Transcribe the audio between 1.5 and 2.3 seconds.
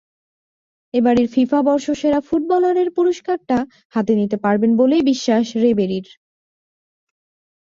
বর্ষসেরা